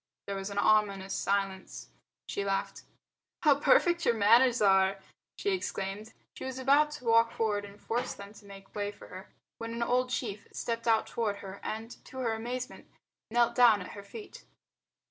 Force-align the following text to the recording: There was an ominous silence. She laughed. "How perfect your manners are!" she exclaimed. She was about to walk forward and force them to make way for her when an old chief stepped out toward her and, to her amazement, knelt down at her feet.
There 0.25 0.35
was 0.35 0.49
an 0.49 0.57
ominous 0.57 1.13
silence. 1.13 1.89
She 2.27 2.43
laughed. 2.43 2.81
"How 3.43 3.59
perfect 3.59 4.03
your 4.03 4.15
manners 4.15 4.59
are!" 4.59 4.97
she 5.37 5.51
exclaimed. 5.51 6.13
She 6.35 6.43
was 6.43 6.57
about 6.57 6.89
to 6.93 7.05
walk 7.05 7.31
forward 7.31 7.65
and 7.65 7.79
force 7.79 8.15
them 8.15 8.33
to 8.33 8.45
make 8.47 8.73
way 8.73 8.91
for 8.91 9.09
her 9.09 9.29
when 9.59 9.73
an 9.75 9.83
old 9.83 10.09
chief 10.09 10.47
stepped 10.51 10.87
out 10.87 11.05
toward 11.05 11.35
her 11.45 11.59
and, 11.61 12.03
to 12.05 12.17
her 12.17 12.33
amazement, 12.33 12.87
knelt 13.29 13.53
down 13.53 13.79
at 13.79 13.89
her 13.91 14.01
feet. 14.03 14.43